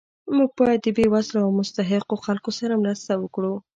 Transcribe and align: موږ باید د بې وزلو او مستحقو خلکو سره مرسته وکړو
موږ 0.35 0.49
باید 0.59 0.79
د 0.83 0.87
بې 0.97 1.05
وزلو 1.13 1.39
او 1.45 1.51
مستحقو 1.59 2.15
خلکو 2.25 2.51
سره 2.59 2.81
مرسته 2.83 3.11
وکړو 3.17 3.53